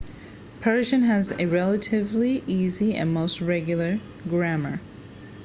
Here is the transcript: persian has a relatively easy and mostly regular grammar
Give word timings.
persian 0.61 1.03
has 1.03 1.29
a 1.29 1.45
relatively 1.45 2.41
easy 2.47 2.95
and 2.95 3.13
mostly 3.13 3.45
regular 3.45 3.99
grammar 4.27 4.81